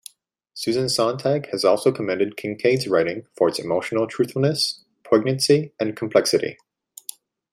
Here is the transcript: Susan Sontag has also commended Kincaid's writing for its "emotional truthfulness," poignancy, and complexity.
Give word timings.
Susan 0.55 0.89
Sontag 0.89 1.51
has 1.51 1.63
also 1.63 1.91
commended 1.91 2.35
Kincaid's 2.35 2.87
writing 2.87 3.27
for 3.37 3.49
its 3.49 3.59
"emotional 3.59 4.07
truthfulness," 4.07 4.83
poignancy, 5.03 5.73
and 5.79 5.95
complexity. 5.95 6.57